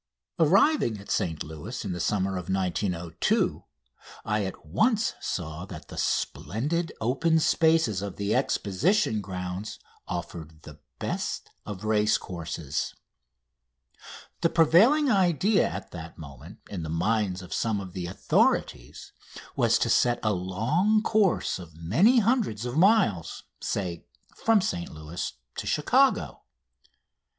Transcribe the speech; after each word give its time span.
Arriving 0.39 0.97
at 0.97 1.11
St 1.11 1.43
Louis 1.43 1.85
in 1.85 1.91
the 1.91 1.99
summer 1.99 2.31
of 2.35 2.49
1902, 2.49 3.63
I 4.25 4.43
at 4.45 4.65
once 4.65 5.13
saw 5.21 5.63
that 5.65 5.89
the 5.89 5.97
splendid 5.99 6.91
open 6.99 7.39
spaces 7.39 8.01
of 8.01 8.15
the 8.15 8.33
Exposition 8.33 9.21
Grounds 9.21 9.77
offered 10.07 10.63
the 10.63 10.79
best 10.97 11.51
of 11.67 11.83
racecourses. 11.83 12.95
The 14.41 14.49
prevailing 14.49 15.11
idea 15.11 15.69
at 15.69 15.91
that 15.91 16.17
moment 16.17 16.61
in 16.67 16.81
the 16.81 16.89
minds 16.89 17.43
of 17.43 17.53
some 17.53 17.79
of 17.79 17.93
the 17.93 18.07
authorities 18.07 19.11
was 19.55 19.77
to 19.77 19.87
set 19.91 20.19
a 20.23 20.33
long 20.33 21.03
course 21.03 21.59
of 21.59 21.75
many 21.77 22.17
hundreds 22.17 22.65
of 22.65 22.75
miles 22.75 23.43
say, 23.61 24.07
from 24.35 24.61
St 24.61 24.89
Louis 24.89 25.33
to 25.57 25.67
Chicago. 25.67 26.41